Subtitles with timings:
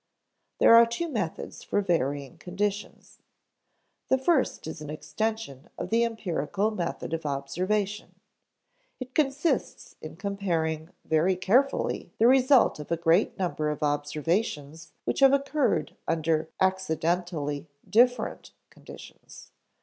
[0.57, 3.19] There are two methods for varying conditions.
[4.07, 8.15] The first is an extension of the empirical method of observation.
[8.99, 15.19] It consists in comparing very carefully the results of a great number of observations which
[15.19, 19.51] have occurred under accidentally different conditions.